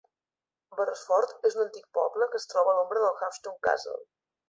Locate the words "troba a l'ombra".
2.55-3.07